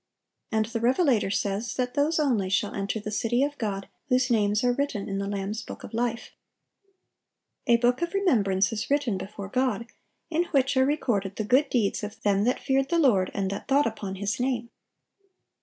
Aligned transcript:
And 0.51 0.65
the 0.65 0.79
revelator 0.79 1.29
says 1.29 1.75
that 1.75 1.93
those 1.93 2.19
only 2.19 2.49
shall 2.49 2.73
enter 2.73 2.99
the 2.99 3.11
city 3.11 3.43
of 3.43 3.55
God 3.59 3.87
whose 4.09 4.31
names 4.31 4.63
"are 4.63 4.73
written 4.73 5.07
in 5.07 5.19
the 5.19 5.27
Lamb's 5.27 5.61
book 5.61 5.83
of 5.83 5.93
life."(842) 5.93 6.33
"A 7.67 7.77
book 7.77 8.01
of 8.01 8.15
remembrance" 8.15 8.73
is 8.73 8.89
written 8.89 9.15
before 9.19 9.47
God, 9.47 9.85
in 10.31 10.45
which 10.45 10.75
are 10.75 10.85
recorded 10.87 11.35
the 11.35 11.43
good 11.43 11.69
deeds 11.69 12.01
of 12.03 12.19
"them 12.23 12.45
that 12.45 12.59
feared 12.59 12.89
the 12.89 12.97
Lord, 12.97 13.29
and 13.35 13.51
that 13.51 13.67
thought 13.67 13.85
upon 13.85 14.15
His 14.15 14.39
name." 14.39 14.71